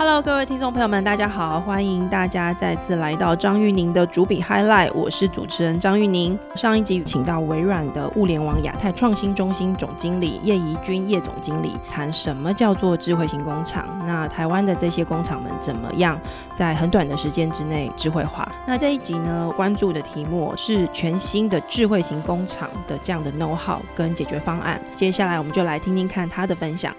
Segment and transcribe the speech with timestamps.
[0.00, 1.60] Hello，各位听众朋友们，大家好！
[1.60, 6.38] 欢迎大家再次来到张玉宁的主笔 Highlight，我是主持人张玉宁。
[6.56, 13.84] 上一集请到微软的物联网亚太创新中心总经理叶怡君叶总经理谈什么叫做智慧型工厂。
[14.06, 16.18] 那台湾的这些工厂们怎么样
[16.56, 18.50] 在很短的时间之内智慧化？
[18.66, 24.80] 那这一集呢，关注的题目是全新的智慧型工厂的这样的 know how 跟解决方案。
[24.94, 26.90] 接下来我们就来听听看他的分享。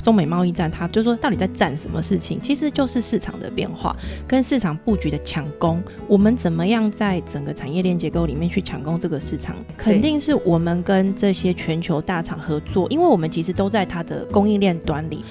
[0.00, 2.40] 中美贸易战，它就说到底在战什么事情？
[2.40, 3.94] 其实就是市场的变化
[4.26, 5.82] 跟市场布局的抢攻。
[6.08, 9.56] 我们怎么样在整个产业链结构里面去抢攻这个市场？
[9.76, 15.24] 肯定是我们跟这些全球大厂合作，因为我们其实都在它的供应链端里。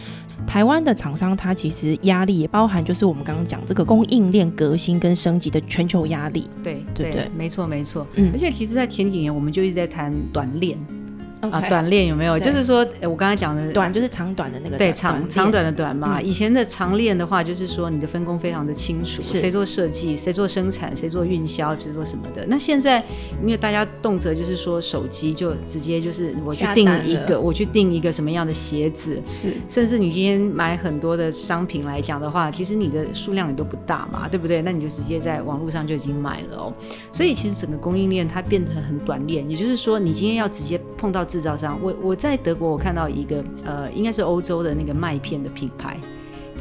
[0.48, 6.50] 台湾的厂商，它其实压力也包含，就是我们刚刚讲这个供应链革新跟升级的全球压力。
[6.64, 8.08] 对对对，没错没错。
[8.16, 10.78] 嗯，而且其实，在前几年，我们就一直在谈短链。
[11.42, 12.38] 啊，短链有没有？
[12.38, 16.22] 就是说，我刚才讲的短就是长短的那个对长长短的短嘛。
[16.22, 22.46] 以前的长链的话，就是说你的分工非常的清楚，谁做设计，谁做生产，谁做运销，谁做什么的。
[22.48, 23.02] 那现在
[23.42, 34.62] 因为大家动辄就是说手机就直接就是我去订一个，我去订一个什么样的鞋子，是甚至你今天买很多的商品来讲的话，其实你的数量也都不大嘛，对不对？
[34.62, 36.74] 那你就直接在网络上就已经买了哦。
[37.14, 41.29] 所以其实整个供应链它变得很短链，也就是说你今天要直接碰到。
[41.30, 45.96] 制造商，我我在德国，我看到一个呃，应该是欧洲的那个麦片的品牌，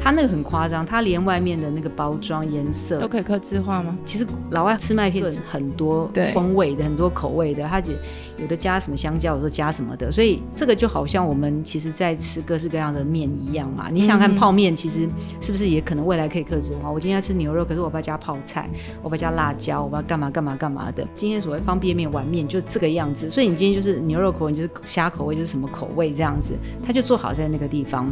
[0.01, 3.97] 它那个很夸张，它连外面的那个包装颜色都可以刻字化吗？
[4.05, 7.97] 其实老外吃麦片很多风味的，很多口味的，它只。
[8.41, 13.89] 有的加什么香蕉，有的加什么的，所以这个就好像我们其实在吃各式各样的面一样嘛。
[13.91, 15.07] 你想看泡面，其实
[15.41, 16.89] 是不是也可能未来可以克制化？
[16.89, 18.69] 我今天吃牛肉，可是我不要加泡菜，
[19.01, 21.05] 我不要加辣椒，我要干嘛干嘛干嘛的。
[21.13, 26.53] 今天所谓方便面、碗面就这个样子，所以你今天就是牛肉口味，就是虾口味，就是什么口味这样子，
[26.85, 28.07] 它就做好在那个地方。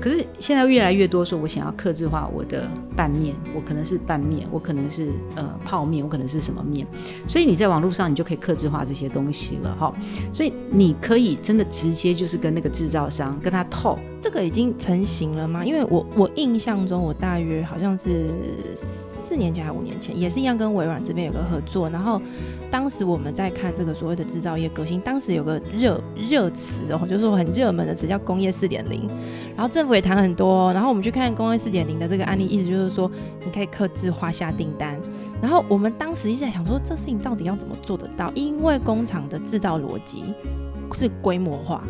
[0.00, 2.66] 可是现在越来越多说，我想要克制化我的
[2.96, 6.86] 拌面，我可能是拌面，我可能是呃泡面，我可能是什么面，
[7.26, 9.57] 所以你在网络上你就可以克制化这些东西。
[9.62, 9.94] 了哈，
[10.32, 15.64] 所以你可以真的直接就是跟那个制造商跟他 talk，这个已经成型了吗？
[15.64, 18.30] 因为我我印象中，我大约好像是
[19.28, 22.18] 四年前还五年前，也是一样跟微软这边有个合作，然后
[22.70, 29.06] 当时我们在看这个所谓的制造业革新，当时有个热热词哦，就是说很热门的词叫工业四点零，
[29.54, 33.10] 然后政府也谈很多，然后我们去看工业四点零的这个案例，意思就是说
[33.44, 34.98] 你可以刻字化下订单。
[35.42, 38.32] 然后我们当时一直在想说，这事情到底要怎么做得到？
[38.34, 40.24] 因为工厂的制造逻辑
[40.94, 41.84] 是规模化。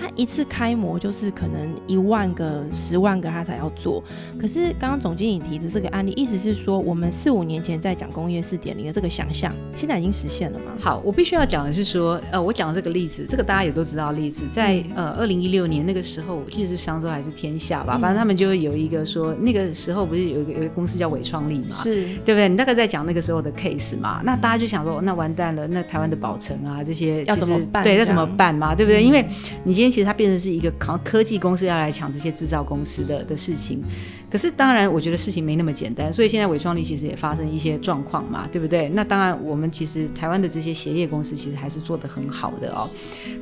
[0.00, 4.02] 他一次开模就是可能一万个、十万个他才要做，
[4.40, 10.72] 可是刚刚总经理提的这个案例，意思是说我们四五年前在讲工业四点零的这个想象，现在已经实现了吗？
[10.78, 22.48] 好，我必须要讲的是说，呃，我讲的这个例子，这个大家也都知道例子，在呃二零一六年那个时候，我记得是商周还是天下吧，反正他们就有一个说，那个时候不是有一个有一个公司叫伟创力嘛，是对不对？
[22.48, 27.82] 你大概在讲那个时候的 case 嘛，那大家就想说，那完蛋了，那台湾的宝城啊这些要怎么办？
[27.82, 29.02] 对，要怎么办嘛，对不对？
[29.02, 29.24] 因为
[29.64, 30.68] 你今天其实它变成是一个。
[30.78, 33.82] 靠科技公司要来抢这些制造公司的的事情。
[34.30, 38.88] 可是当然，我觉得事情没那么简单，所以现在伪创力其实也发生一些状况嘛，对不对？
[38.90, 42.88] 那当然，我们其实台湾的这些鞋业公司其实还是做得很好的哦。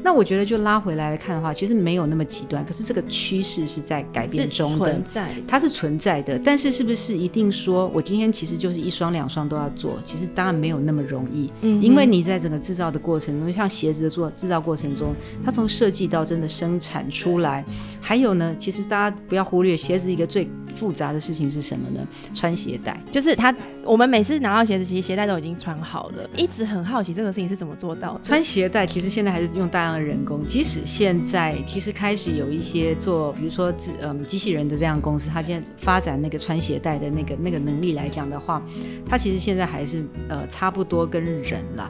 [0.05, 5.01] 那我觉得就拉回来来看的话，其实没有那么极端，可是这个趋势是在改变中的，
[5.49, 6.39] 它是存在的。
[6.39, 9.99] 但是是不是一定说我今天其实就是一双两双都要做？
[10.05, 15.13] 其实当然没有那么容易，嗯，因为你在整个制造的过程中，像鞋子的做制造过程中，
[15.45, 17.65] 它从设计到真的生产出来，
[18.01, 20.49] 还有呢，其实大家不要忽略鞋子一个最。
[20.77, 22.07] 复杂的事情是什么呢？
[22.33, 23.53] 穿鞋带，就是他。
[23.85, 26.29] 我们每次拿到鞋子，其实鞋带都已经穿好了。
[26.37, 28.21] 一直很好奇这个事情是怎么做到的。
[28.21, 30.45] 穿鞋带其实现在还是用大量的人工。
[30.45, 38.61] 即使现在其实开始有一些做，比如说机嗯机器人的这样公司，它现在发展那个穿鞋带的那个那个能力来讲的话，
[39.09, 41.89] 它其实现在还是呃差不多跟人啦。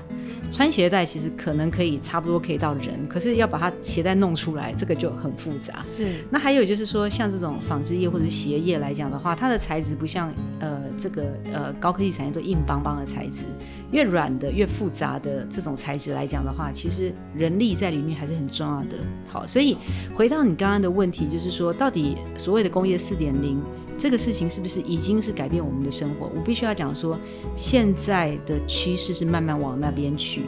[0.52, 5.78] 穿鞋带其实可能可以差不多可以到人，可是要把它鞋带弄出来，这个就很复杂。
[5.82, 6.14] 是。
[6.30, 13.46] 那还有就是说，像这种纺织业或者鞋业来讲的话，它的材质不像呃这个呃高科技产业都硬邦邦的材质，
[13.90, 18.96] 越软的越复杂的这种材质来讲的话，其实人力在里面还是很重要的。
[19.28, 19.76] 好，所以
[20.14, 23.60] 回到你刚刚的问题，就是说到底所谓的工业四点零。
[23.98, 26.30] 这个事情是不是已经是改变我们的生活？
[26.34, 27.18] 我必须要讲说，
[27.54, 30.42] 现在的趋势是慢慢往那边去，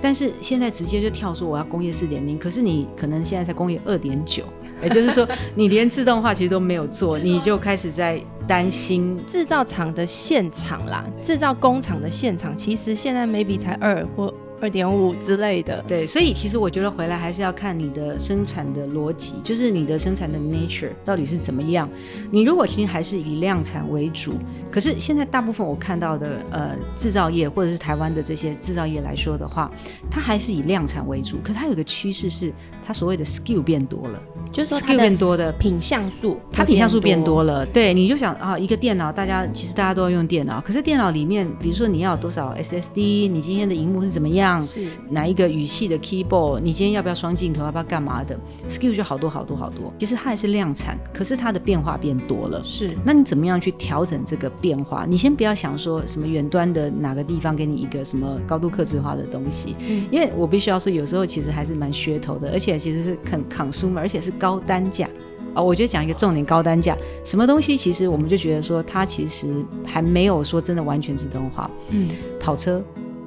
[0.00, 4.44] 但是现在直接就跳说我要工业四点零，可是你可能现在才工业二点九，
[4.82, 14.32] 也就是说 你连自动化其实都没有做，你就开始在担心制造厂的现场啦，制造工厂的现场其实现在 maybe 才二或。
[14.60, 15.82] 二点五之类的。
[15.86, 21.88] 对，所以其实我觉得回来还是要看你的生产的逻辑，就是你的生产的 nature 到底是怎么样。
[22.30, 24.34] 你如果其实还是以量产为主，
[24.70, 29.70] 可是现在大部分我看到的呃制造业或者是台湾的这些制造业来说的话，
[30.10, 31.38] 它还是以量产为主。
[31.42, 32.52] 可它有个趋势是，
[32.86, 34.22] 它所谓的 skill 变多了，
[34.52, 37.64] 就是说 skill 变多的品相数，它品相数变多了。
[37.66, 48.38] 对，你就想啊，一个电脑，大家其实大家都要用电脑，可是电脑里面，比如说你要多少 SSD，你今天的荧幕是怎么样，是哪一个语系的 keyboard，你今天要不要双镜头，要不要干嘛的
[48.68, 49.92] ，skill 就好多好多好多。
[49.98, 52.62] 其实它还是量产，可是它的变化变多了。
[52.64, 55.06] 是，那你怎么样去调整这个变化？
[55.08, 65.08] 你先不要想说什么远端的哪个地方给你一个什么高度克制化的东西，嗯，因为我必须要说，有时候其实还是蛮噱头的，而且其实是肯 consumer，而且是高单价。
[65.54, 71.70] 啊，我觉得讲一个重点，高单价，什么东西其实我们就觉得说，它其实还没有说真的完全自动化。
[71.90, 72.08] 嗯，
[72.40, 72.82] 跑车。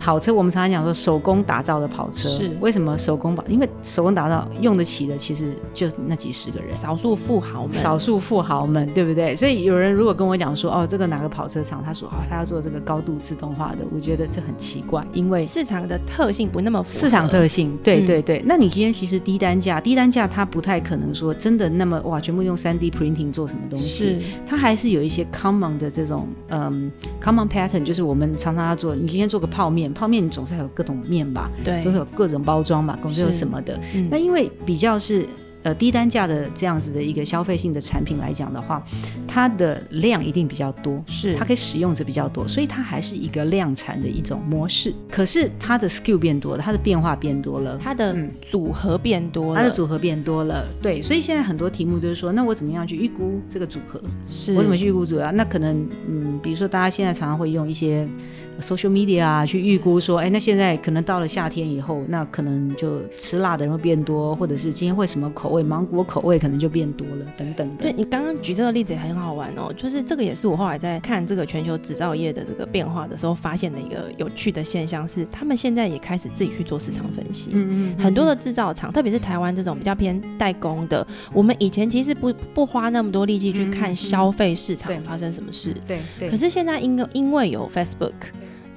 [0.08, 3.44] 跑车，我们常常讲说手工打造的跑车，是为什么手工跑？
[3.50, 9.36] 因为手工打造用得起的，其实就那几十个人，少数富豪们，少数富豪们，对不对？
[9.36, 18.42] 所以有人如果跟我讲说，哦，这个哪个跑车厂，他说哦，他要做这个高度自动化的，我觉得这很奇怪，因为市场的特性不那么市场特性，对对对。
[18.46, 26.90] 那你今天其实低单价，低单价它不太可能说真的那么哇，全部用三 D printing 做什么东西，是它还是有一些 common 的这种嗯
[27.22, 28.96] common pattern，就是我们常常要做。
[28.96, 30.68] 你今天做个泡面，泡面你总是有。
[30.78, 33.80] 各种面吧，对，总是有各种包装吧，总是有什么的。
[34.12, 35.26] 那因为比较是
[35.68, 38.82] 呃低单价的这样子的一个消费性的产品来讲的话，
[39.28, 44.94] 它的量一定比较多，是它可以使用者比较多，所以它还是一个量产的一种模式。
[45.12, 50.66] 可是它的 skill 变多了，它的变化变多了，它的组合变多了，它的组合变多了。
[50.82, 54.02] 对，所以现在很多题目就是说，那我怎么样去预估这个组合？
[54.26, 55.30] 是我怎么去预估组合？
[55.34, 58.08] 那可能嗯，比如说大家现在常常会用一些。
[58.60, 67.84] social media 啊，去预估说，哎，那现在可能到了夏天以后，那可能就吃辣的人会变多，或者是今天会什么口味，芒果口味可能就变多了，等等的。
[67.84, 77.52] 对你刚刚举这个例子也很好玩哦，就是这个也是我后来在看这个全球制造业的这个变化的时候发现的一个有趣的现象，是他们现在也开始自己去做市场分析。
[77.54, 78.04] 嗯嗯。
[78.04, 85.76] 很多的制造厂，特别是台湾这种比较偏代工的，我们以前其实不不花那么多力气去看消费市场发生什么事。
[85.88, 86.30] 对对。
[86.30, 88.14] 可是现在因因为有 Facebook。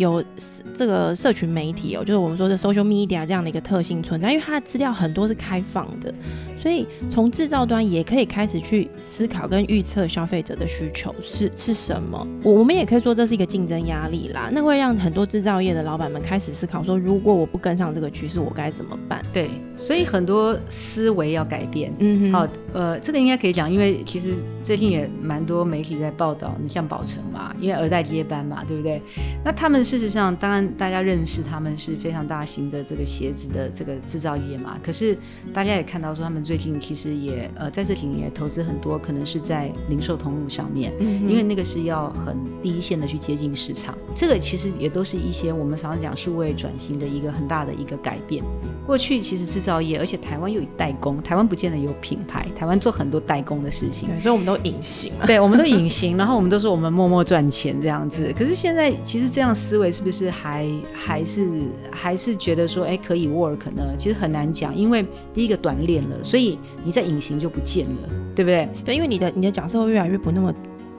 [0.01, 0.25] 有
[0.73, 6.13] 这个社群媒体哦，就是我们说的 social media 这样的一个特性存在，因为它的资料很多是开放的。
[6.57, 12.27] 所以从制造端也可以开始去思考跟预测消费者的需求是是什么。
[12.43, 19.23] 我我们也可以说这是一个竞争压力啦，那会让很多制造业的老板们开始思考说，如果我不跟上这个趋势，我该怎么办？
[19.33, 21.93] 对，所以很多思维要改变。
[21.99, 29.01] 嗯，好，呃，这个应该可以讲，因为其实最近也蛮多媒体在报道，你像宝成嘛，因为二代接班嘛，对不对？
[29.43, 35.19] 那他们事实上，当然大家认识他们是非常大型的这个鞋子的这个制造业嘛，可是
[35.53, 36.41] 大家也看到说他们。
[36.51, 43.97] 最近其实也呃在这几年投资很多，可能是在零售通路上面，嗯因为那个是要很第一线的去接近市场。
[44.15, 48.43] 这个其实也都是一些我们常常讲数位转型的一个很大的一个改变。
[48.87, 58.35] 过去其实制造业，而且台湾又有代工，台湾不见得有品牌，台湾做很多代工的事情，对，所以我们都隐形，对，我们都隐形，然后我们都说我们默默赚钱这样子。
[58.37, 61.49] 可是现在其实这样思维是不是还还是
[61.93, 63.95] 还是觉得说哎可以 work 呢？
[63.97, 66.59] 其实很难讲，因为第一个短练了，所以。
[66.83, 68.67] 你在隐形就不见了，对不对？
[68.83, 70.51] 对，因为你的你的角色会越来越不那么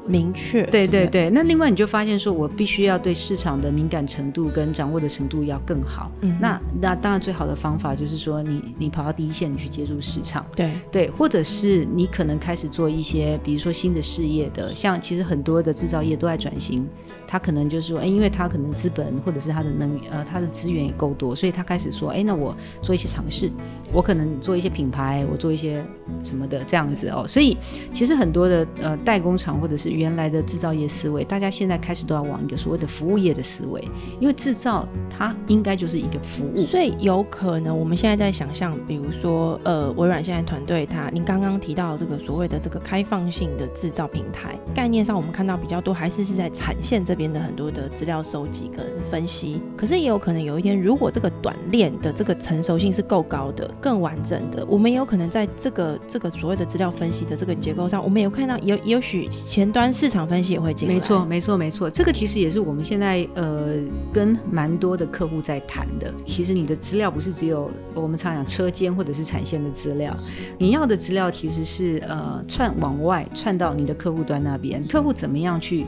[0.08, 0.63] 明确。
[0.63, 6.12] 对对对，那另外你就发现说，我必须要对市场的敏感程度跟掌握的程度要更好。
[6.22, 10.46] 嗯，那那当然最好的方法就是说，你你跑到第一线你去接触市场。
[10.55, 16.86] 对对，或者是你可能开始做一些，比如说新的事业的，像其实很多的制造业都在转型。
[17.27, 23.50] 他可能就是说，哎，因为他可能资本或者是他的能呃，他的资源也够多，所以他开始说，哎，那我做一些尝试，
[23.93, 25.81] 我可能做一些品牌，我做一些
[26.25, 27.25] 什么的这样子哦。
[27.25, 27.58] 所以
[27.89, 33.83] 其实很多的呃代工厂或者是原来的制造业思维，大家现在开始都要往一个所谓的服务业的思维，
[34.19, 36.62] 因为制造它应该就是一个服务。
[36.62, 47.31] 所以有可能我们现在在想象，比如说呃，微软现在团队它，您刚刚提到这个所谓的这个开放性的制造平台概念上，我们看到比较多还是是在产线这边。
[47.31, 60.93] 的很多的资料收集跟分析，可是也有可能有一天，如果这个短链的这个成熟性是够高的、更完整的，我们也有可能在这个这个所谓的资料分析的这个结构上，我们有看到有也许前端市场分析也会进来。
[60.93, 61.89] 没错，没错，没错。
[61.89, 63.75] 这个其实也是我们现在呃
[64.11, 66.13] 跟蛮多的客户在谈的。
[66.25, 70.13] 其实你的资料不是只有我们常讲车间或者是产线的资料，
[70.57, 75.85] 你要的资料其实是呃串往外串到你的客户端那边，客户怎么样去。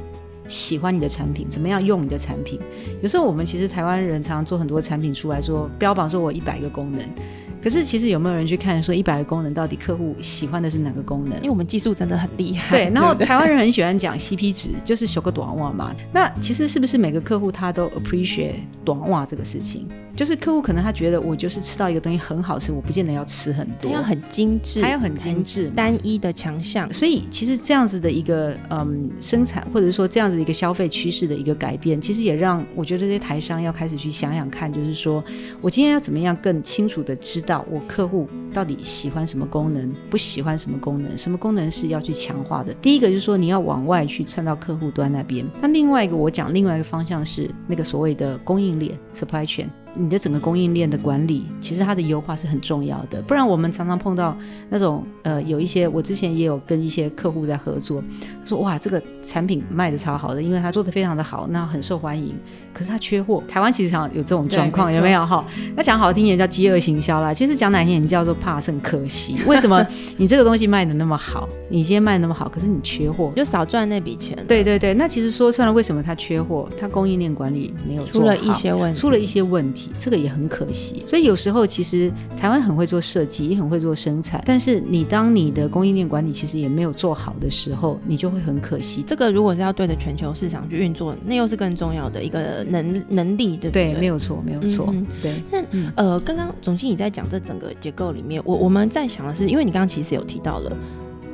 [0.50, 2.60] 喜欢你的产品，怎么样用你的产品。
[3.02, 7.00] 有时候我们其实台湾人常常做很多产品出来说，标榜说我一百个功能。
[7.64, 11.38] 可是其实有没有人去看说一百个功能到底客户喜欢的是哪个功能？
[11.38, 12.70] 因为我们技术真的很厉害。
[12.72, 15.96] 对，然后台湾人很喜欢讲 CP 值，就是修个短袜嘛。
[16.12, 19.88] 那其实是不是每个客户他都 appreciate 短袜这个事情？
[20.16, 26.92] 就是客户可能他觉得我就是吃到一个东西很好吃，我不见得要吃很多，要很精致，还要很精致，单一的强项。
[26.94, 35.24] 所以其实这样子的一个嗯生产，或者说这样子的一个消费趋势的一个改变，其实也让我觉得这些台商要开始去想想看，就是说
[35.62, 42.74] 我今天要怎么样更清楚的知道我客户到底喜欢什么功能，不喜欢什么功能，什么功能是要去强化的。
[42.76, 49.68] 第一个就是说你要往外去窜到客户端那边，那另外一个我讲另外一个方向是那个所谓的供应链 supply chain。
[49.96, 53.22] 你的整个供应链的管理，其实它的优化是很重要的。
[53.24, 54.36] 不然我们常常碰到
[54.70, 58.04] 那种呃，有一些我之前也有跟一些客户在合作，
[58.42, 62.34] 他说哇，这个产品卖的超好的，因为他做的非常的好，那很受欢迎。
[62.74, 65.46] 可是他缺货，台湾其实常有这种状况，有没有哈？
[65.76, 69.38] 那讲好听点叫饥饿行销啦，其实讲难听点叫做怕剩可惜。
[69.46, 69.86] 为什么
[70.18, 74.36] 你这个东西卖的那么好，你今天卖那么好，可是你缺货，就少赚那笔钱。
[74.48, 76.68] 对对对，那其实说穿了，为什么他缺货？
[76.80, 79.83] 他供应链管理没有出了一些问题，出了一些问题。
[79.98, 89.04] 这个也很可惜，所以有时候其实台湾很会做设计，也很会做生产，但是你当你的供应链管理其实也没有做好的时候，你就会很可惜。
[89.06, 93.94] 这个如果是要对着全球市场去运作，那又是更重要的一个能能力，对不对？
[93.96, 94.94] 没有错，没有错。
[95.22, 95.42] 对。
[95.52, 100.72] 但呃，刚刚总经理在讲这整个结构里面，我我们在想的是，因为你刚刚其实有提到了。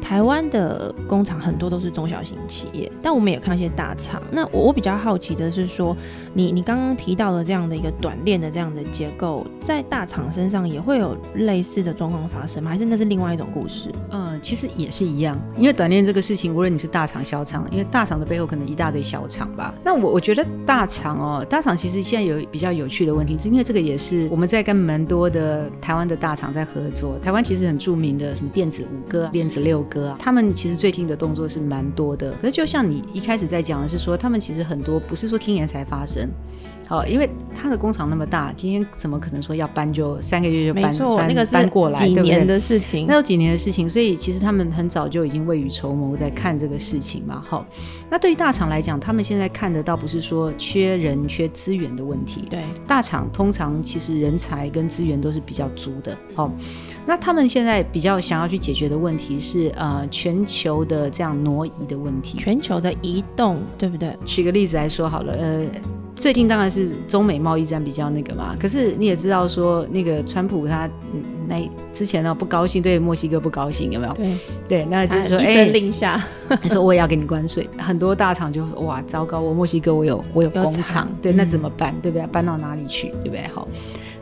[0.02, 4.20] 台湾的工厂很多都是中小型企业，但我们也看到一些大厂。
[4.32, 5.96] 那我我比较好奇的是说，
[6.34, 12.70] 你你刚刚提到的这样的一个短链的这样的结构，在大厂身上也会有类似的状况发生吗？
[12.70, 13.90] 还是那是另外一种故事？
[14.12, 19.74] 嗯，其实也是一样，因为短链这个事情，无论你是大厂小厂，因为大厂的背后可能一大堆小厂吧。
[19.84, 27.18] 那我我觉得大厂哦，大厂其实现在有比较有趣的问题，是因为这个也是我们在跟蛮多的台湾的大厂在合作。
[27.20, 30.18] 台湾其实很著名的什么电子五哥、电子六哥啊。
[30.20, 36.29] 他们其实最近的动作是蛮多的，可是就像你一开始在讲的是说，他们其实很多不是说今年才发生。
[36.88, 40.86] 好，因为他的工厂那么大，今天怎么可能说要搬就三个月就搬？
[40.86, 47.44] 没错，那个搬过来，几年的事情，那有几年的事情，所以其实他们很早就已经未雨绸缪在看这个事情嘛。
[47.48, 47.64] 好，
[48.10, 56.18] 那对于大厂来讲，他们现在看的倒不是说缺人缺资源的问题，对，大厂通常其实人才跟资源都是比较足的。
[56.34, 56.52] 好，
[57.06, 64.18] 那他们现在比较想要去解决的问题是呃全球的这样挪移的问题，全球的移动，对不对？
[64.26, 65.68] 举个例子来说好了，呃。
[66.20, 70.88] 最近当然是中美贸易战比较那个嘛，可是你也知道说那个川普他
[71.48, 71.58] 那
[71.94, 74.14] 之前呢不高兴，对墨西哥不高兴，有没有？
[74.14, 76.22] 对对，那就是说一声令下，
[76.62, 81.96] 他说我也要给你关税，很多大厂就哇糟糕，我墨西哥我有我有工厂，对，那怎么办？
[82.02, 82.28] 对不对？
[82.28, 83.08] 搬到哪里去？
[83.24, 83.48] 对不对？
[83.48, 83.66] 好。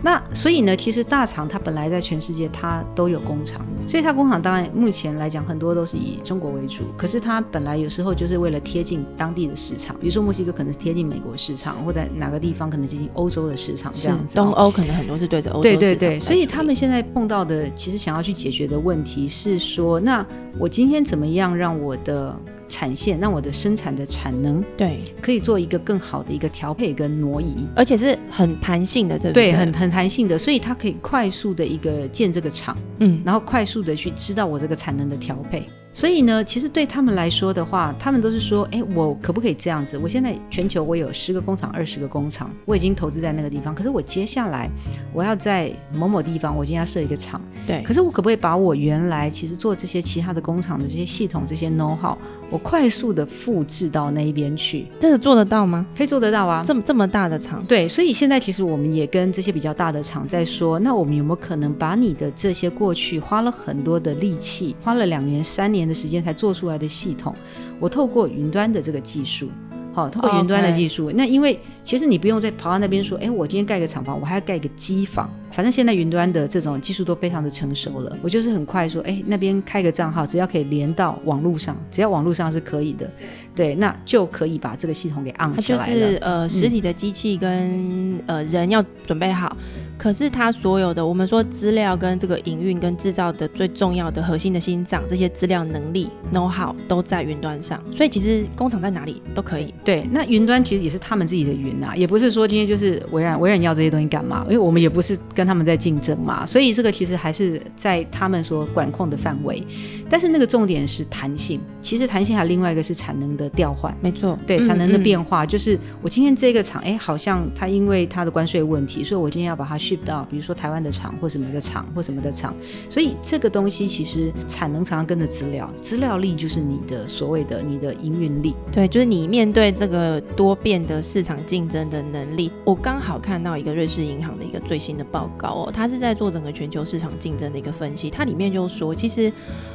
[0.02, 6.84] 那所以呢，其实大厂它本来在全世界它都有工厂，所以它工厂当然目前来讲很多都是以中国为主。
[6.96, 14.36] 可是它本来有时候就是为了贴近当地的市场，比如说墨西哥可能是贴近美国市场，或者哪个地方可能接近欧洲的市场这样子。
[14.36, 20.26] 东欧可能很多是对着欧洲对对对，所以他们现在碰到的其实想要去解决的问题是说，那
[20.60, 22.36] 我今天怎么样让我的
[22.70, 29.54] 产线让我的生产的产能对可以做一个更好的一个调配跟挪移，而且是很弹性的，对不对？
[29.54, 35.66] 很很弹性的，所以它可以快速的一个建这个厂，嗯，然后快速的去知道我这个产能的调配。
[35.98, 39.98] 所以呢，其实对他们来说的话，他们都是说，哎，我可不可以这样子？
[39.98, 43.74] 我现在全球我有十个工厂、二十个工厂，我已经投资在那个地方。
[43.74, 44.70] 可是我接下来
[45.12, 47.42] 我要在某某地方，我今天要设一个厂。
[47.66, 47.82] 对。
[47.82, 52.16] 可是我可不可以把我原来其实做这些其他的工厂的这些系统、这些 know how，
[52.52, 54.86] 我快速的复制到那一边去？
[55.00, 55.84] 这个做得到吗？
[55.98, 56.62] 可以做得到啊！
[56.64, 57.66] 这么这么大的厂。
[57.68, 57.88] 对。
[57.88, 66.68] 所以现在其实我们也跟这些比较大的厂在说，那我们有没有可能把你的这些过去花了很多的力气，花了两年、三年的时间才做出。
[66.68, 67.34] 来的系统，
[67.80, 69.50] 我透过云端的这个技术，
[69.94, 83.10] 好，透过云端的技术，那因为其实你不用再跑到那边说，哎，我今天盖个厂房，我还要盖个机房，反正现在云端的这种技术都非常的成熟了，我就是很快说，哎，那边开个账号，只要可以连到网络上，只要网络上是可以的，
[83.56, 85.94] 对，那就可以把这个系统给按起来了。
[85.94, 89.56] 就是呃，实体的机器跟呃人要准备好。
[89.98, 99.74] 可是它所有的，我们说资料跟这个营运跟制造的最重要的核心的心脏，这些资料能力 know how 都在云端上，所以其实工厂在哪里都可以。
[99.84, 104.46] 对，那云端其实也是他们自己的云啊，也不是说今天就是微软微软要这些东西干嘛？
[104.48, 109.64] 因为我们也不是跟他们在竞争嘛，所以这个其实还是在他们所管控的范围。
[110.10, 111.60] 但是那个重点是弹性。
[111.80, 122.54] 其实弹性还有另外一个是产能的调换，没错，对产能的变化，就是我今天这个厂，哎，好像它因为它的关税问题，所以我今天要把它 ship 到，比如说台湾的厂或什么的厂或什么的厂，
[122.90, 132.52] 所以这个东西其实产能常常跟着资料，资料力就是你的所谓的你的营运力，对，就是你面对这个多变的市场竞争的能力。
[132.66, 139.32] 我刚好看到一个瑞士银行的一个最新的报告哦，它是在做整个全球市场竞争的一个分析，它里面就说，其实。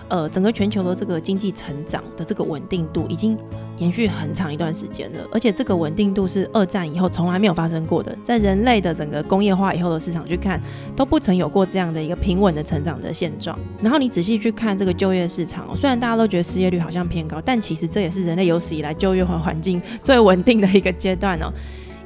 [0.09, 3.37] 呃，整个全球的这个经济成长的这个稳定度已经
[3.79, 10.61] 延续很长一段时间了，而且这个稳定度是二战以后从来没有发生过的，在人类的整个工业化以后的市场去看，
[10.97, 13.59] 都不曾有过这样的一个平稳的成长的现状。
[13.83, 21.52] 然后你仔细去看这个就业市场，虽然大家都觉得失业率好像偏高，但其实这也是人类有史以来就业环环境最稳定的一个阶段哦。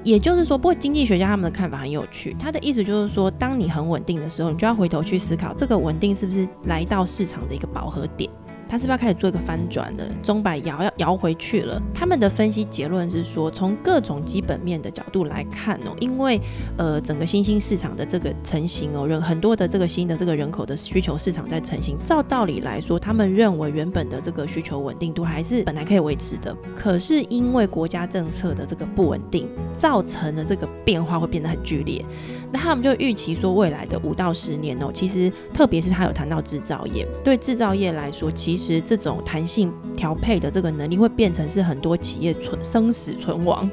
[0.07, 2.33] 也就是说，不过经济学家他们的看法很有趣。
[2.39, 8.31] 他的意思就是说，当你很稳定的时候，你就要回头去思考，这个稳定是不是来到市场的一个饱和点。
[8.69, 10.05] 它是不是要开始做一个翻转了？
[10.23, 11.81] 钟摆摇要摇回去了。
[11.95, 16.41] 他们的分析结论是说，从各种基本面的角度来看哦，因为
[16.77, 21.97] 呃整个新兴市场的这个成型哦，人很多的这个新的这个人口的需求市场在成型。
[22.05, 26.55] 照道理来说，他们认为原本的这个需求稳定度还是本来可以维持的。
[26.75, 32.05] 可是因为国家政策的这个不稳定，造成了这个变化会变得很剧烈。
[32.53, 43.69] 那他们就预期说，未来的五到十年哦，其实特别是他有谈到制造业，对制造业来说，其其实这种弹性调配的这个能力会变成是很多企业存生死存亡。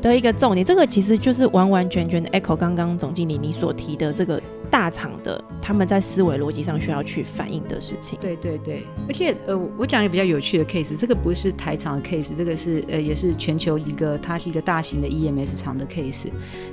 [0.00, 8.18] 的一个重点，这个其实就是完完全全的 echo 刚刚总经理你所提的这个大厂的他们在思维逻辑上需要去反映的事情。
[8.20, 16.28] 对对对，而且呃，我讲一个比较有趣的 case，这个不是台厂的 case，这个是呃也是全球一个它是一个大型的 EMS 厂的 case。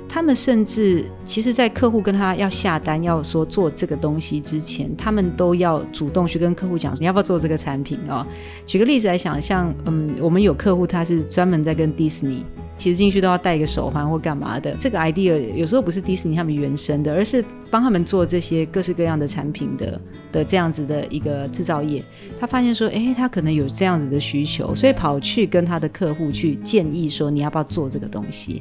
[0.08, 8.24] 他们甚至其实，在客户跟他要下单要说做这个东西之前，他们都要主动去跟客户讲你要不要做这个产品哦。
[8.66, 12.44] 举个例子来想，像嗯，我们有客户他是专门在跟迪士尼。
[12.78, 14.74] 其实进去都要戴一个手环或干嘛的。
[14.78, 22.02] 这个 idea 有时候不是迪士尼他们原生的，而是帮他们做这些各式各样的产品的的这样子的一个制造业。
[22.38, 28.60] 他发现说，哎，他可能有这样子的需求，所以跑去跟他的客户去建议说，你要不要做这个东西？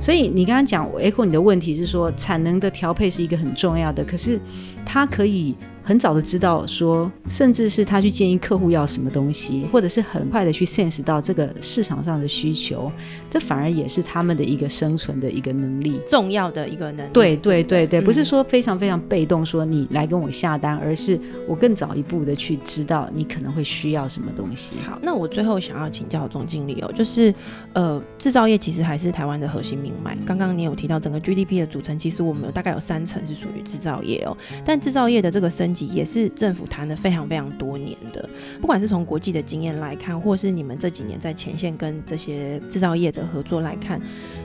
[0.00, 4.40] 所以你刚刚讲，echo 你的问题是说，产能的调配是一个很重要的，可是
[4.84, 5.56] 它可以。
[5.86, 12.90] 很早的知道说，甚至是他去建议客户要什么东西，或者是很快的去 sense 到这个市场上的需求，
[13.30, 17.10] 这反而也是他们的一个生存的一个能力，重要的一个能力。
[17.12, 24.74] 对对对对，不是说非常非常被动，说你来跟我下单，而是我更早一步的去知道你可能会需要什么东西。
[24.84, 27.32] 好，那我最后想要请教总经理哦，就是
[27.74, 30.18] 呃，制造业其实还是台湾的核心命脉。
[30.26, 38.26] 刚刚你有提到整个 GDP 的组成，其实我们有大概有三成是属于制造业哦，但制造业的这个升也是政府谈了非常非常多年的，
[38.60, 44.00] 不管是从国际的经验来看，或是你们这几年在前线跟这些制造业者合作来看，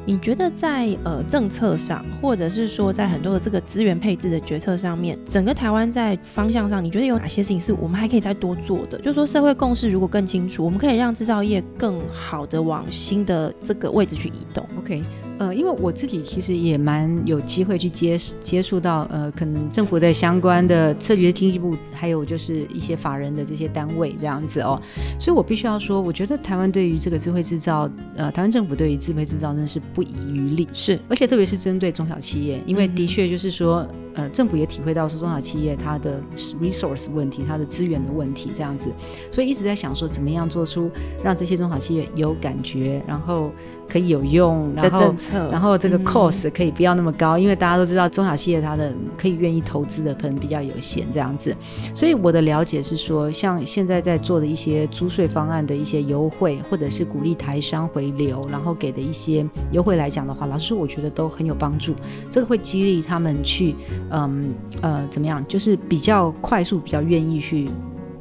[0.06, 8.98] 你觉得在呃政策上，或者是说在很多的这个资源配置的决策上面，整个台湾在方向上，你觉得有哪些事情是我们还可以再多做的？
[9.00, 14.66] 就说社会共识如果更清楚，我们可以让制造业更好的往新的这个位置去移动。
[14.80, 15.02] OK。
[15.38, 24.80] 呃，因为我自己其实也蛮有机会去接接触到，呃，可能政府的相关的策略经济部，还有就是一些法人的这些单位这样子哦，
[25.20, 36.20] 所以我必须要说，我觉得台湾对于这个智慧制造，呃，台湾政府对于智慧制造真的是不遗余力，是，而且特别是针对中小企业，因为的确就是说，呃，政府也体会到是中小企业它的
[36.62, 38.90] resource 问题，它的资源的问题这样子，
[39.30, 40.90] 所以一直在想说，怎么样做出
[41.24, 43.52] 让这些中小企业有感觉，然后。
[43.92, 45.14] 可以有用，然后
[45.52, 51.54] 然后这个 cost 可以不要那么高，因为大家都知道中小企业它的可以愿意投资的可能比较有限这样子，
[51.94, 61.94] 所以我的了解是说，像现在在做的一些租税方案的一些优惠，或者是鼓励台商回流，然后给的一些优惠来讲的话，老师我觉得都很有帮助，
[62.30, 63.76] 这个会激励他们去，
[64.12, 67.70] 嗯呃怎么样，就是比较快速，比较愿意去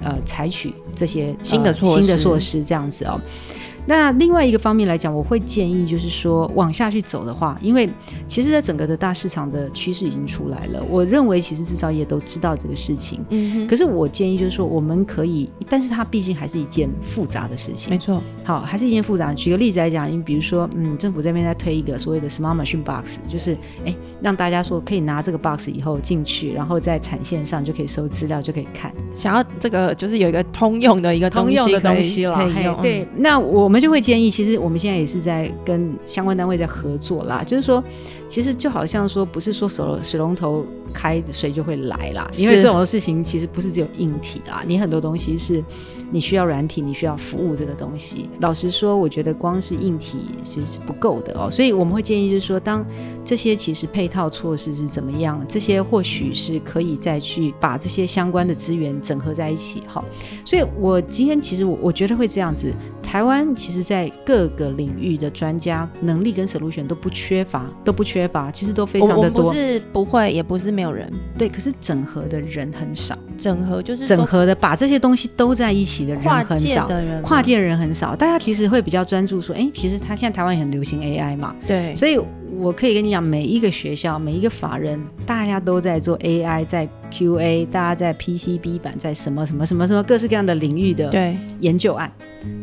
[0.02, 3.20] 呃采取这些新的新的措施这样子哦。
[3.90, 7.90] 那另外一个方面来讲，我会建议就是说往下去走的话，因为
[8.24, 10.80] 其实在整个的大市场的趋势已经出来了。
[10.88, 18.22] 我认为其实制造业都知道这个事情，嗯，可是我建议就是说我们可以，但是它毕竟还是一件复杂的事情，没错。
[18.44, 19.34] 好，还是一件复杂。
[19.34, 28.92] 举个例子来讲，你比如说，嗯，政府这边在推一个所谓的 smart machine box，就是哎让大家说可以拿这个 box 以后进去，然后在产线上就可以收资料，就可以看。
[29.16, 32.38] 想要这个就是有一个通用的一个通用的东西了。
[32.80, 33.79] 对，那我们。
[33.80, 37.82] 就会建议，其实我们现在也是在跟相关单位在合作啦，就是说，
[38.28, 45.62] 其实就好像说，不是说水水龙头开水就会来啦，因为这种事情其实不是只有硬体啦，你很多东西是
[46.10, 48.28] 你需要软体，你需要服务这个东西。
[48.40, 52.84] 老实说，我觉得光是硬体其实是不够的哦，所以我们会建议就是说，当
[53.24, 59.82] 这些其实配套措施是怎么样，这些或许是可以再去把这些相关的资源整合在一起。
[59.86, 60.04] 哈，
[60.44, 62.72] 所以我今天其实我我觉得会这样子。
[63.02, 69.42] 台湾其实，在各个领域的专家能力跟 solution 都不缺乏，都不缺乏，其实都非常的多。
[69.42, 71.48] 不是不会，也不是没有人，对。
[71.48, 76.88] 可是整合的人很少，整合就是整合的把这些东西都在一起的人很少，
[77.22, 78.14] 跨界的人很少。
[78.16, 82.18] 大家其实会比较专注说，哎，其实他现在台湾也很流行 AI 嘛，对，所以。
[82.58, 92.10] 我可以跟你讲，每一个学校，每一个法人，大家都在做 AI，在 QA，大家在 PCB 板，在什么什么什么什么各式各样的领域的研究案，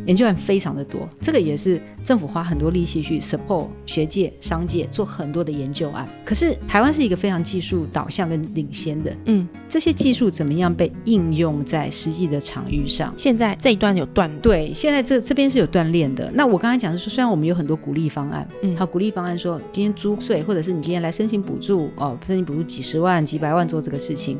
[0.06, 1.08] 研究案非常的多。
[1.20, 6.08] 这个也是政府花很多力气去 support 学界、商界做很多的研究案。
[6.24, 13.12] 可是台湾是一个非常技术导向跟领先的，嗯，这些技术怎么样被应用在实际的场域上？
[13.16, 16.30] 现在这一段有断，对，现在这这边是有锻炼的。
[16.32, 19.88] 那我刚才讲是说，虽然我们有很多鼓励方案，嗯，好，鼓励方案说今天。
[19.98, 24.37] 租税，或者是你今天来申请补助哦，申请补助几十万、几百万做这个事情。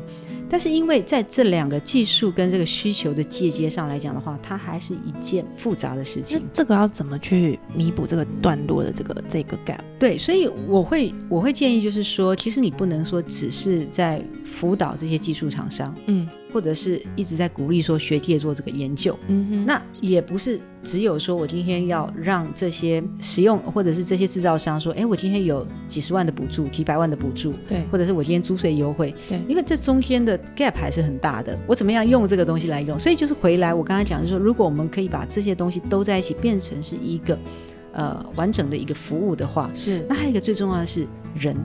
[0.49, 6.41] 但是因为在这两个技术跟这个需求的界接上来讲的话，它还是一件复杂的事情。
[6.51, 9.79] 这个要怎么去弥补这个段落的这个这个 gap？
[9.99, 30.39] 对，所以我会我会建议就是说，其实你不能说只是在辅导这些技术厂商，嗯，或者是一直在鼓励说学界做这个研究，嗯哼，那也不是只有说我今天要让这些使用或者是这些制造商说，哎，我今天有几十万的补助、几百万的补助，对，或者是我今天租税优惠，对，因为这中间的。
[30.55, 32.99] gap 还是很大的，我怎么样用这个东西来用？
[32.99, 37.37] 所以就是回来，我刚才讲就是说，如果我们可以把这些东西都在一起，变成是一个
[37.93, 40.05] 呃完整的一个服务的话，是。
[40.09, 41.55] 那还有一个最重要的是人。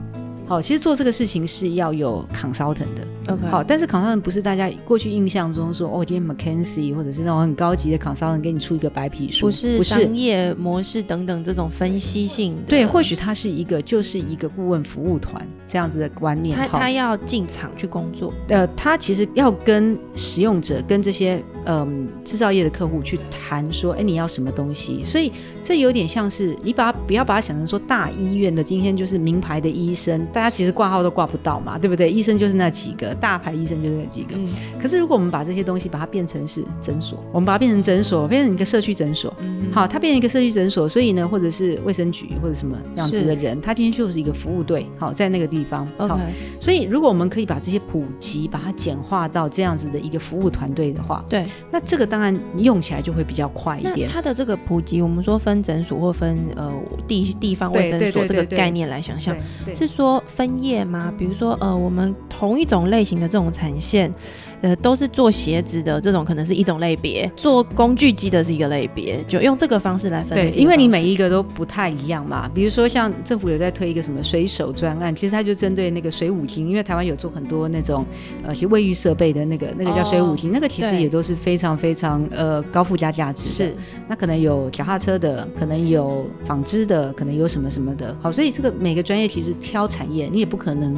[0.47, 3.47] 好，其实做这个事情是要有 consultant 的，OK。
[3.47, 12.55] 好，但是 consultant 不是大家过去印象中说，哦，今天 McKinsey 或者是那种很高级的 consultant 给你出一个白皮书，不是商业模式等等这种分析性。
[12.67, 16.55] 对，或许他是一个就是一个顾问服务团这样子的观念。
[16.55, 25.03] 他他要进场去工作，呃，他其实要跟使用者、跟这些嗯制造业的客户去谈说，哎，你要什么东西？
[25.03, 25.31] 所以
[25.63, 30.23] 这有点像是你把不要把它想成说大医院的今天就是名牌的医生。
[30.35, 32.11] 大家其实挂号都挂不到嘛，对不对？
[32.11, 34.35] 医生就是那几个大牌医生就是那几个。
[34.77, 39.33] 可是如果我们把这些东西把它变成是诊所，我们把它变成诊所，变成一个社区诊所，
[39.71, 45.87] 好，它变成一个社区诊所，所以呢，或者是卫生局或者什么样子的人，他今天就是一个服务队，好，在那个地方。
[45.97, 46.19] 好，
[46.59, 54.09] 所以如果我们可以把这些普及，把它简化到这样子的一个服务团队的话，对，那这个当然用起来就会比较快一点。
[54.11, 56.69] 它的这个普及，我们说分诊所或分呃
[57.07, 59.33] 地地方卫生所这个概念来想象，
[59.73, 60.21] 是说。
[60.27, 61.13] 分业吗？
[61.17, 64.13] 比如说，呃，我们同一种类型的这种产线。
[64.61, 70.33] 呃，都是做鞋子的这种，可能是一种类别；做工具机的是一个类别，就用这个方式来分。
[70.33, 72.49] 对，因为你每一个都不太一样嘛。
[72.53, 78.05] 比如说，像政府有在推一个什么水手专案，其实它就针对那个水五金，因为台湾有做很多那种
[78.43, 83.53] 呃些卫浴设备的那个那个叫水五金，那个其实也都是非常非常呃高附加价值的。
[83.53, 83.75] 是，
[84.07, 88.15] 那可能有脚踏车的，可能有纺织的，可能有什么什么的。
[88.21, 90.95] 好，所以这个每个专业其实挑产业，你也不可能。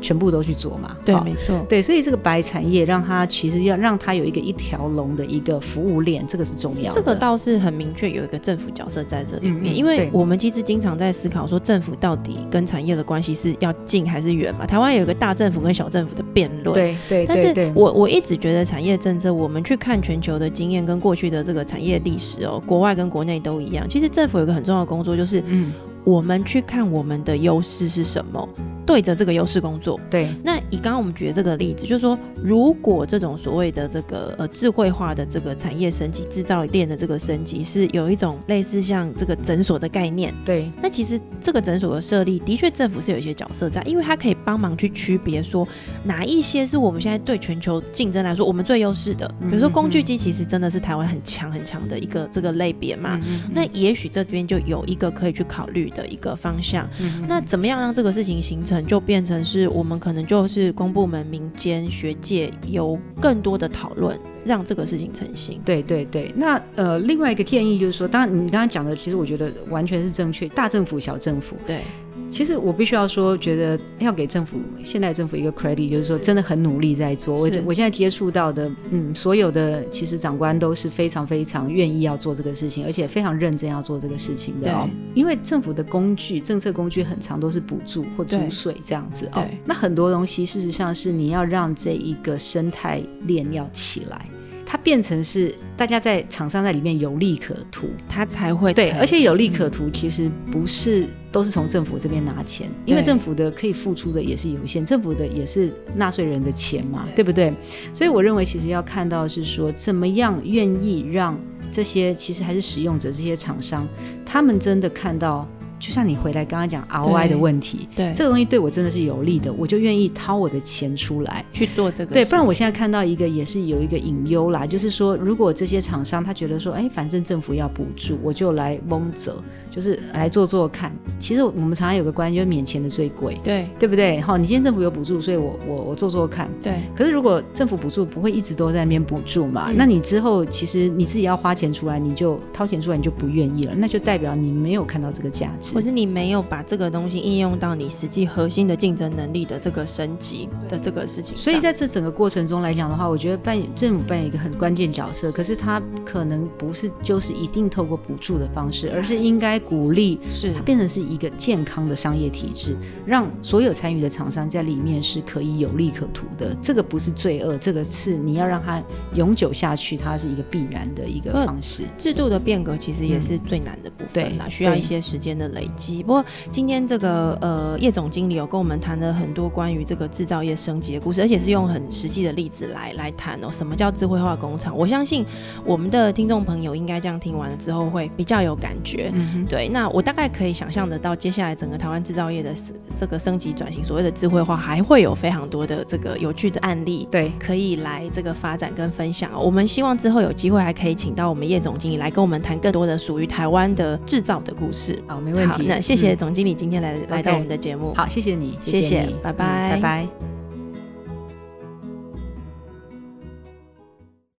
[0.00, 0.96] 全部都去做嘛？
[1.04, 1.64] 对，没错。
[1.68, 6.94] 对，所以这个白产业让它其实要让它有一个一条龙的一个服务链，这个是重要的。
[6.94, 14.66] 这个倒是很明确有一个政府角色在这里面，因为我们其实经常在思考说政府到底跟产业的关系是要近还是远嘛？
[14.66, 16.74] 台湾有一个大政府跟小政府的辩论。
[16.74, 17.26] 对对。
[17.26, 23.88] 但是我我一直觉得产业政策，我们去看全球的经验跟过去的这个产业历史哦，国外跟国内都一样。
[23.88, 25.72] 其实政府有一个很重要的工作就是，嗯，
[26.04, 28.48] 我们去看我们的优势是什么。
[28.88, 30.30] 对着这个优势工作，对。
[30.42, 40.70] 那以刚刚我们举的这个例子，就是说，如果这种所谓的这个呃智慧化的这个产业升级、制造链的这个升级，是有一种类似像这个诊所的概念，对。
[40.80, 45.68] 那其实这个诊所的设立，的确政府是有一些角色在，因为它可以帮忙去区别说
[46.02, 49.30] 哪一些是我们现在对全球竞争来说我们最优势的。
[49.38, 53.20] 比如说工具机，其实真的是台湾很强很强的一个这个类别嘛。
[53.52, 56.88] 那也许这边就有一个可以去考虑的一个方向。
[57.28, 58.77] 那怎么样让这个事情形成？
[58.84, 65.60] 就变成是我们可能就是公部门、民间、学界有更多的讨论，让这个事情成型。
[65.64, 70.48] 对对对，那呃，另外一个建议就是说，当然你刚刚讲的，其实我觉得完全是正确。
[70.48, 71.80] 大政府、小政府，对。
[72.28, 77.34] 其实我必须要说，觉得要给政府现代政府一个 credit，就是说真的很努力在做。
[77.34, 84.88] 我我现在接触到的，嗯，所有的其实长官都是非常非常愿意要做这个事情，而且非常认真要做这个事情的哦。
[85.14, 89.44] 因为政府的工具、政策工具很长，都是补助或租税这样子哦。
[89.64, 94.26] 那很多东西事实上是你要让这一个生态链要起来。
[94.70, 107.50] 它变成是大家在厂商在里面有利可图，它才会对，而且有利可图其实不是都是从政府这边拿钱，因为政府的可以付出的也是有限，政府的也是纳税人的钱嘛，对不对？
[107.94, 111.34] 所以我认为其实要看到是说怎么样愿意让
[111.72, 113.88] 这些其实还是使用者这些厂商，
[114.26, 115.48] 他们真的看到。
[115.78, 122.12] 就像你回来刚刚讲 ROI 的问题，对这个东西对我真的是有利的，我就愿意掏我的钱出来去做这个。
[122.12, 129.36] 对，不然我现在看到一个也是有一个隐忧啦，就是说如果这些厂商他觉得说，哎，反正政府要补助，我就来蒙责。
[129.70, 134.18] 就是来做做看，其实我们常常有个观念，就是免钱的最贵，对对不对？
[134.20, 136.72] 好，你今天政府有补助，所以我我我做做看，对。
[136.96, 151.36] 可是如果政府补助不会一直都在那边补助嘛，那你之后其实你自己要花钱出来，你就掏钱出来，你就不愿意了，那就代表你没有看到这个价值，或是你没有把这个东西应用到你实际核心的竞争能力的这个升级的这个事情。
[151.36, 160.18] 所以在这整个过程中来讲的话，我觉得扮演政府扮演一个很关键角色，可是它可能不是就是一定透过补助的方式，而是应该鼓励。
[160.30, 162.76] 是它变成是一个健康的商业体制，
[163.06, 166.54] 让所有参与的厂商在里面是可以有利可图的。
[166.62, 168.82] 这个不是罪恶，这个是你要让它
[169.14, 171.84] 永久下去，它是一个必然的一个方式。
[171.96, 176.02] 制度的变革其实也是最难的部分啦，需要一些时间的累积。
[176.02, 183.48] 不过今天这个呃叶总经理有跟我们谈了很多关于这个制造业升级的故事，而且是用很实际的例子来来谈哦。
[183.50, 184.76] 什么叫智慧化工厂？
[184.76, 185.26] 我相信
[185.64, 189.10] 我们的听众朋友应该这样听完了之后会比较有感觉。
[189.12, 189.68] 嗯，对。
[189.68, 190.28] 那我大概。
[190.28, 192.54] 可以想象得到，接下来整个台湾制造业的
[193.00, 199.30] 这个升级转型，所谓的智慧化，还会有非常多的这个有趣的案例，对，可以来这个发展跟分享。
[199.42, 205.02] 我们希望之后有机会还可以请到我们叶总经理来跟我们谈更多的属于台湾的制造的故事。
[205.06, 205.66] 好，没问题。
[205.66, 207.94] 那谢谢总经理今天来来到我们的节目。
[207.94, 210.37] 好，谢谢你，谢谢，拜拜，拜拜。